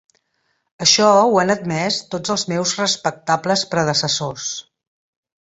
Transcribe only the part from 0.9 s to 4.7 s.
ho han admès tots els meus respectables predecessors.